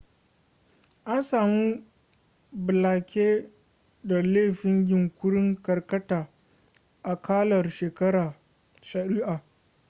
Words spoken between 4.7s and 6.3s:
yunkurin karkata